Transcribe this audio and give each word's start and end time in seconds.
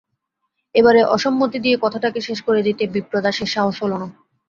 এবারে 0.75 1.01
অসম্মতি 1.15 1.57
দিয়ে 1.59 1.77
কথাটাকে 1.81 2.19
শেষ 2.27 2.39
করে 2.47 2.61
দিতে 2.67 2.83
বিপ্রদাসের 2.93 3.49
সাহস 3.55 3.75
হল 3.83 3.93
না। 3.93 4.07